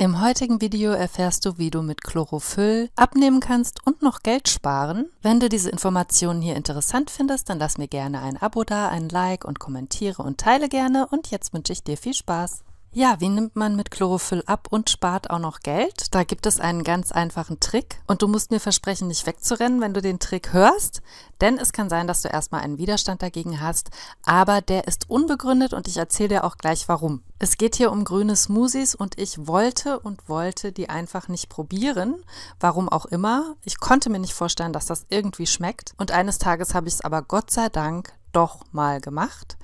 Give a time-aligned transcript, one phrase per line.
[0.00, 5.10] Im heutigen Video erfährst du, wie du mit Chlorophyll abnehmen kannst und noch Geld sparen.
[5.20, 9.10] Wenn du diese Informationen hier interessant findest, dann lass mir gerne ein Abo da, ein
[9.10, 11.06] Like und kommentiere und teile gerne.
[11.08, 12.62] Und jetzt wünsche ich dir viel Spaß.
[12.92, 16.12] Ja, wie nimmt man mit Chlorophyll ab und spart auch noch Geld?
[16.12, 19.94] Da gibt es einen ganz einfachen Trick und du musst mir versprechen, nicht wegzurennen, wenn
[19.94, 21.00] du den Trick hörst,
[21.40, 23.90] denn es kann sein, dass du erstmal einen Widerstand dagegen hast,
[24.24, 27.22] aber der ist unbegründet und ich erzähle dir auch gleich warum.
[27.38, 32.16] Es geht hier um grüne Smoothies und ich wollte und wollte die einfach nicht probieren,
[32.58, 33.54] warum auch immer.
[33.64, 37.00] Ich konnte mir nicht vorstellen, dass das irgendwie schmeckt und eines Tages habe ich es
[37.02, 39.58] aber Gott sei Dank doch mal gemacht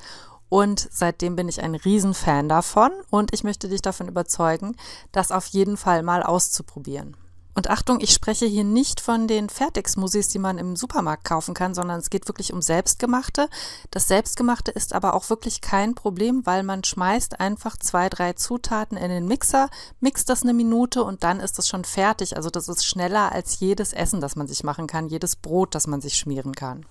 [0.49, 4.77] und seitdem bin ich ein Riesenfan davon und ich möchte dich davon überzeugen,
[5.13, 7.17] das auf jeden Fall mal auszuprobieren.
[7.57, 11.75] Und Achtung, ich spreche hier nicht von den Fertigsmoothies, die man im Supermarkt kaufen kann,
[11.75, 13.49] sondern es geht wirklich um Selbstgemachte.
[13.91, 18.99] Das Selbstgemachte ist aber auch wirklich kein Problem, weil man schmeißt einfach zwei, drei Zutaten
[18.99, 22.37] in den Mixer, mixt das eine Minute und dann ist es schon fertig.
[22.37, 25.87] Also das ist schneller als jedes Essen, das man sich machen kann, jedes Brot, das
[25.87, 26.85] man sich schmieren kann.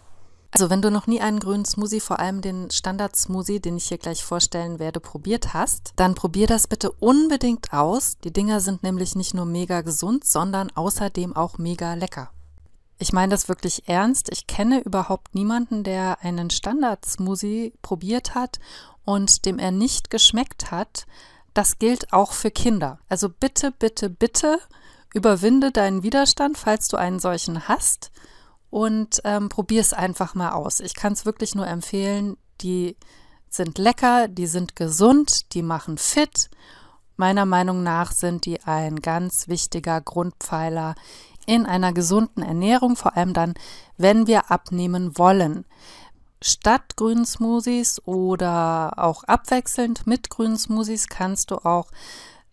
[0.55, 3.97] Also wenn du noch nie einen grünen Smoothie, vor allem den Standard-Smoothie, den ich hier
[3.97, 8.17] gleich vorstellen werde, probiert hast, dann probier das bitte unbedingt aus.
[8.23, 12.31] Die Dinger sind nämlich nicht nur mega gesund, sondern außerdem auch mega lecker.
[12.99, 14.29] Ich meine das wirklich ernst.
[14.31, 18.59] Ich kenne überhaupt niemanden, der einen Standard-Smoothie probiert hat
[19.03, 21.05] und dem er nicht geschmeckt hat.
[21.53, 22.99] Das gilt auch für Kinder.
[23.09, 24.59] Also bitte, bitte, bitte
[25.13, 28.11] überwinde deinen Widerstand, falls du einen solchen hast
[28.75, 30.81] und ähm, probier es einfach mal aus.
[30.81, 32.35] Ich kann es wirklich nur empfehlen.
[32.59, 32.97] Die
[33.47, 36.49] sind lecker, die sind gesund, die machen fit.
[37.15, 40.95] Meiner Meinung nach sind die ein ganz wichtiger Grundpfeiler
[41.45, 43.53] in einer gesunden Ernährung, vor allem dann,
[43.95, 45.63] wenn wir abnehmen wollen.
[46.41, 51.87] Statt grünen Smoothies oder auch abwechselnd mit grünen Smoothies kannst du auch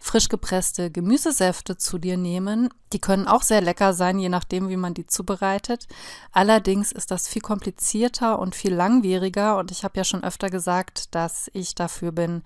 [0.02, 2.68] frisch gepresste Gemüsesäfte zu dir nehmen.
[2.92, 5.86] Die können auch sehr lecker sein, je nachdem, wie man die zubereitet.
[6.32, 11.14] Allerdings ist das viel komplizierter und viel langwieriger und ich habe ja schon öfter gesagt,
[11.14, 12.42] dass ich dafür bin,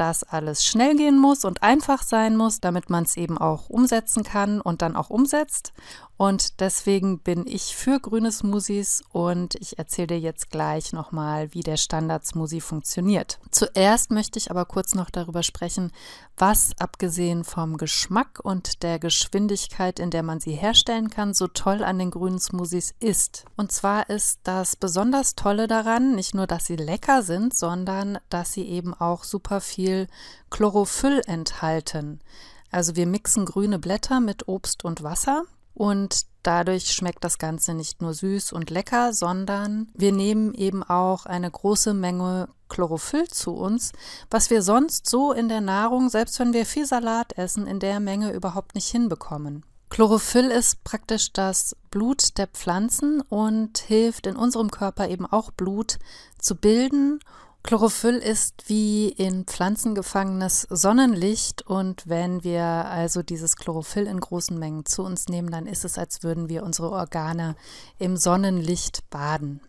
[0.00, 4.24] dass alles schnell gehen muss und einfach sein muss, damit man es eben auch umsetzen
[4.24, 5.74] kann und dann auch umsetzt.
[6.16, 11.62] Und deswegen bin ich für grüne Smoothies und ich erzähle dir jetzt gleich nochmal, wie
[11.62, 13.38] der Standard-Smoothie funktioniert.
[13.50, 15.92] Zuerst möchte ich aber kurz noch darüber sprechen,
[16.36, 21.82] was abgesehen vom Geschmack und der Geschwindigkeit, in der man sie herstellen kann, so toll
[21.82, 23.46] an den grünen Smoothies ist.
[23.56, 28.52] Und zwar ist das besonders Tolle daran, nicht nur, dass sie lecker sind, sondern dass
[28.52, 29.89] sie eben auch super viel
[30.50, 32.20] Chlorophyll enthalten.
[32.70, 38.00] Also wir mixen grüne Blätter mit Obst und Wasser und dadurch schmeckt das Ganze nicht
[38.00, 43.92] nur süß und lecker, sondern wir nehmen eben auch eine große Menge Chlorophyll zu uns,
[44.30, 48.00] was wir sonst so in der Nahrung, selbst wenn wir viel Salat essen, in der
[48.00, 49.64] Menge überhaupt nicht hinbekommen.
[49.90, 55.98] Chlorophyll ist praktisch das Blut der Pflanzen und hilft in unserem Körper eben auch Blut
[56.38, 57.18] zu bilden
[57.62, 64.58] Chlorophyll ist wie in Pflanzen gefangenes Sonnenlicht und wenn wir also dieses Chlorophyll in großen
[64.58, 67.56] Mengen zu uns nehmen, dann ist es, als würden wir unsere Organe
[67.98, 69.60] im Sonnenlicht baden.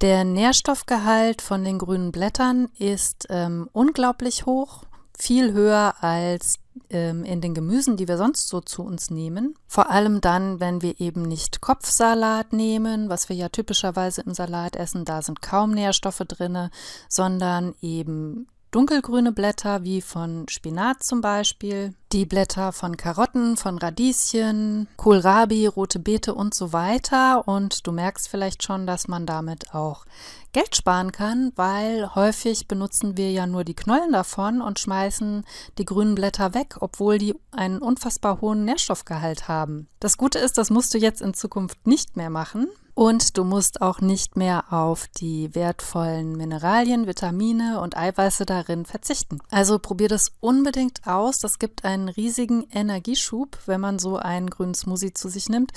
[0.00, 4.84] Der Nährstoffgehalt von den grünen Blättern ist ähm, unglaublich hoch
[5.18, 9.54] viel höher als in den Gemüsen, die wir sonst so zu uns nehmen.
[9.66, 14.76] Vor allem dann, wenn wir eben nicht Kopfsalat nehmen, was wir ja typischerweise im Salat
[14.76, 16.70] essen, da sind kaum Nährstoffe drin,
[17.08, 24.86] sondern eben dunkelgrüne Blätter wie von Spinat zum Beispiel, die Blätter von Karotten, von Radieschen,
[24.98, 27.48] Kohlrabi, rote Beete und so weiter.
[27.48, 30.04] Und du merkst vielleicht schon, dass man damit auch
[30.52, 35.46] Geld sparen kann, weil häufig benutzen wir ja nur die Knollen davon und schmeißen
[35.78, 39.88] die grünen Blätter weg, obwohl die einen unfassbar hohen Nährstoffgehalt haben.
[40.00, 42.68] Das Gute ist, das musst du jetzt in Zukunft nicht mehr machen.
[42.98, 49.38] Und du musst auch nicht mehr auf die wertvollen Mineralien, Vitamine und Eiweiße darin verzichten.
[49.50, 51.38] Also probier das unbedingt aus.
[51.38, 55.72] Das gibt einen riesigen Energieschub, wenn man so einen grünen Smoothie zu sich nimmt.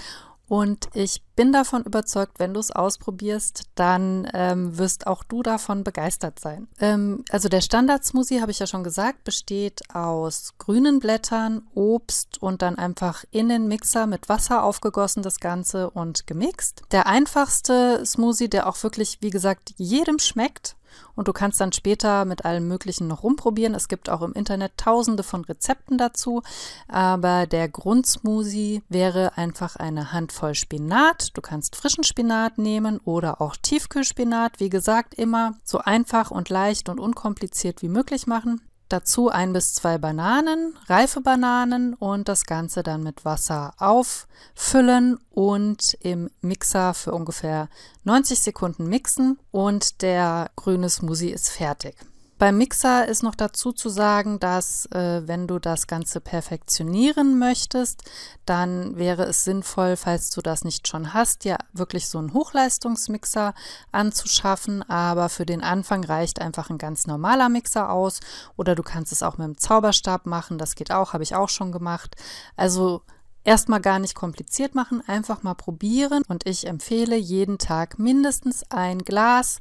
[0.50, 5.84] Und ich bin davon überzeugt, wenn du es ausprobierst, dann ähm, wirst auch du davon
[5.84, 6.68] begeistert sein.
[6.82, 12.64] Ähm, also der Standard-Smoothie, habe ich ja schon gesagt, besteht aus grünen Blättern, Obst und
[12.64, 16.82] dann einfach in den Mixer mit Wasser aufgegossen das Ganze und gemixt.
[16.92, 20.76] Der einfachste Smoothie, der auch wirklich, wie gesagt, jedem schmeckt,
[21.16, 23.76] und du kannst dann später mit allem Möglichen noch rumprobieren.
[23.76, 26.44] Es gibt auch im Internet tausende von Rezepten dazu.
[26.88, 31.36] Aber der Grundsmoothie wäre einfach eine Handvoll Spinat.
[31.36, 34.60] Du kannst frischen Spinat nehmen oder auch Tiefkühlspinat.
[34.60, 38.62] Wie gesagt, immer so einfach und leicht und unkompliziert wie möglich machen.
[38.90, 45.96] Dazu ein bis zwei Bananen, reife Bananen und das Ganze dann mit Wasser auffüllen und
[46.02, 47.70] im Mixer für ungefähr
[48.04, 51.96] 90 Sekunden mixen und der grüne Smoothie ist fertig.
[52.40, 58.10] Beim Mixer ist noch dazu zu sagen, dass äh, wenn du das Ganze perfektionieren möchtest,
[58.46, 63.54] dann wäre es sinnvoll, falls du das nicht schon hast, ja wirklich so einen Hochleistungsmixer
[63.92, 64.90] anzuschaffen.
[64.90, 68.22] Aber für den Anfang reicht einfach ein ganz normaler Mixer aus.
[68.56, 70.58] Oder du kannst es auch mit dem Zauberstab machen.
[70.58, 72.16] Das geht auch, habe ich auch schon gemacht.
[72.56, 73.02] Also
[73.46, 79.00] Erstmal gar nicht kompliziert machen, einfach mal probieren und ich empfehle jeden Tag mindestens ein
[79.00, 79.60] Glas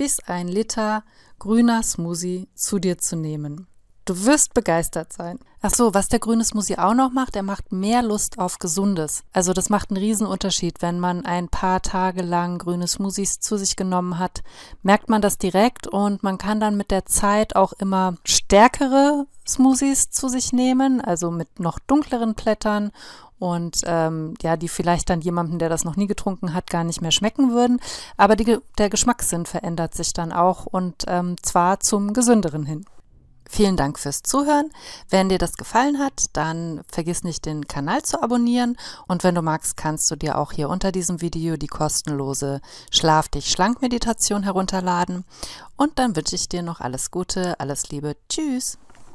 [0.00, 1.04] bis ein Liter
[1.38, 3.66] grüner Smoothie zu dir zu nehmen.
[4.06, 5.38] Du wirst begeistert sein.
[5.60, 9.24] Ach so, was der grüne Smoothie auch noch macht, er macht mehr Lust auf Gesundes.
[9.34, 10.80] Also das macht einen Riesenunterschied.
[10.80, 14.42] Wenn man ein paar Tage lang grüne Smoothies zu sich genommen hat,
[14.82, 20.08] merkt man das direkt und man kann dann mit der Zeit auch immer stärkere Smoothies
[20.08, 22.90] zu sich nehmen, also mit noch dunkleren Blättern
[23.40, 27.00] und ähm, ja, die vielleicht dann jemandem, der das noch nie getrunken hat, gar nicht
[27.00, 27.80] mehr schmecken würden.
[28.16, 32.84] Aber die, der Geschmackssinn verändert sich dann auch und ähm, zwar zum gesünderen hin.
[33.48, 34.70] Vielen Dank fürs Zuhören.
[35.08, 38.76] Wenn dir das gefallen hat, dann vergiss nicht, den Kanal zu abonnieren.
[39.08, 42.60] Und wenn du magst, kannst du dir auch hier unter diesem Video die kostenlose
[42.92, 45.24] Schlaf dich schlank Meditation herunterladen.
[45.76, 48.16] Und dann wünsche ich dir noch alles Gute, alles Liebe.
[48.28, 48.78] Tschüss.